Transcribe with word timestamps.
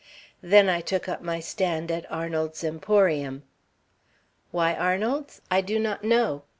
Then 0.41 0.67
I 0.67 0.81
took 0.81 1.07
up 1.07 1.21
my 1.21 1.39
stand 1.39 1.91
at 1.91 2.11
Arnold's 2.11 2.63
emporium. 2.63 3.43
Why 4.49 4.73
Arnold's? 4.73 5.41
I 5.51 5.61
do 5.61 5.77
not 5.77 6.03
know. 6.03 6.41